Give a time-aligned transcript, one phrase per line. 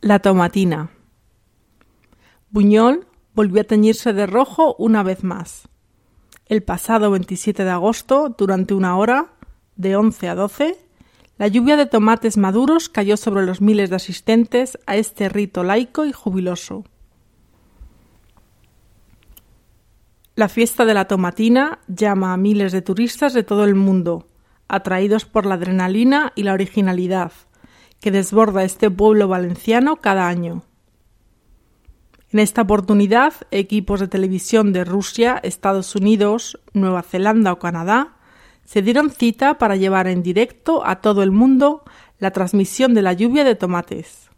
[0.00, 0.90] La tomatina.
[2.50, 5.68] Buñol volvió a teñirse de rojo una vez más.
[6.46, 9.32] El pasado 27 de agosto, durante una hora,
[9.74, 10.76] de 11 a 12,
[11.36, 16.04] la lluvia de tomates maduros cayó sobre los miles de asistentes a este rito laico
[16.04, 16.84] y jubiloso.
[20.36, 24.28] La fiesta de la tomatina llama a miles de turistas de todo el mundo,
[24.68, 27.32] atraídos por la adrenalina y la originalidad,
[28.00, 30.62] que desborda este pueblo valenciano cada año.
[32.30, 38.16] En esta oportunidad, equipos de televisión de Rusia, Estados Unidos, Nueva Zelanda o Canadá
[38.64, 41.84] se dieron cita para llevar en directo a todo el mundo
[42.18, 44.28] la transmisión de la lluvia de tomates.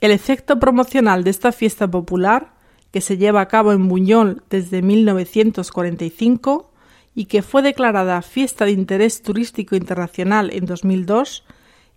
[0.00, 2.54] El efecto promocional de esta fiesta popular,
[2.92, 6.70] que se lleva a cabo en Buñol desde 1945,
[7.14, 11.44] y que fue declarada Fiesta de Interés Turístico Internacional en 2002,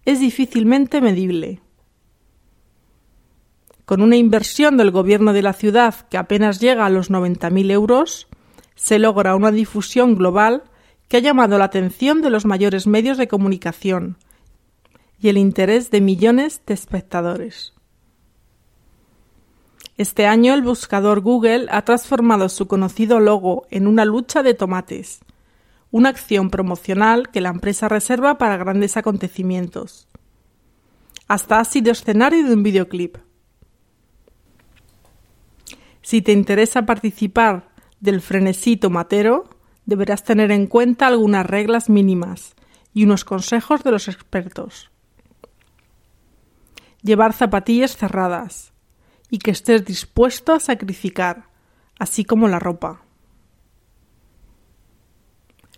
[0.05, 1.61] es difícilmente medible.
[3.85, 8.27] Con una inversión del gobierno de la ciudad que apenas llega a los 90.000 euros,
[8.75, 10.63] se logra una difusión global
[11.07, 14.17] que ha llamado la atención de los mayores medios de comunicación
[15.19, 17.76] y el interés de millones de espectadores.
[19.97, 25.21] Este año el buscador Google ha transformado su conocido logo en una lucha de tomates,
[25.89, 30.07] una acción promocional que la empresa reserva para grandes acontecimientos.
[31.27, 33.17] Hasta ha sido escenario de un videoclip.
[36.03, 39.49] Si te interesa participar del frenesí tomatero,
[39.87, 42.55] deberás tener en cuenta algunas reglas mínimas
[42.93, 44.91] y unos consejos de los expertos.
[47.01, 48.73] Llevar zapatillas cerradas,
[49.29, 51.49] y que estés dispuesto a sacrificar,
[51.99, 53.01] así como la ropa.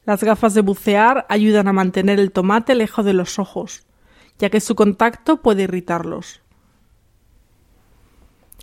[0.06, 3.86] Las gafas de bucear ayudan a mantener el tomate lejos de los ojos,
[4.38, 6.41] ya que su contacto puede irritarlos.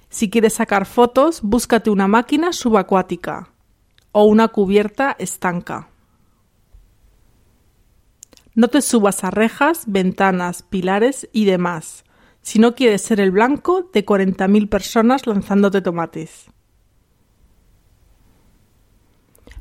[0.09, 3.51] Si quieres sacar fotos, búscate una máquina subacuática
[4.13, 5.91] o una cubierta estanca.
[8.55, 12.06] No te subas a rejas, ventanas, pilares y demás,
[12.47, 16.47] si no quieres ser el blanco de 40.000 personas lanzándote tomates.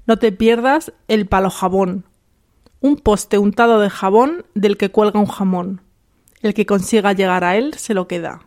[0.05, 2.05] No te pierdas el palo jabón,
[2.81, 5.81] un poste untado de jabón del que cuelga un jamón.
[6.41, 8.45] El que consiga llegar a él se lo queda.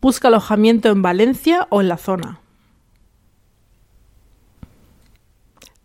[0.00, 2.40] Busca alojamiento en Valencia o en la zona.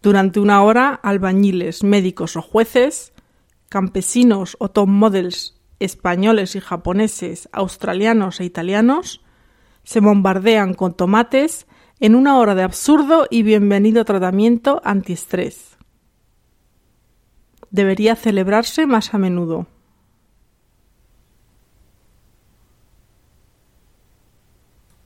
[0.01, 3.13] Durante una hora, albañiles, médicos o jueces,
[3.69, 5.54] campesinos o top models
[5.85, 9.21] españoles y japoneses, australianos e italianos
[9.83, 11.67] se bombardean con tomates
[11.99, 15.77] en una hora de absurdo y bienvenido tratamiento antiestrés.
[17.69, 19.67] Debería celebrarse más a menudo.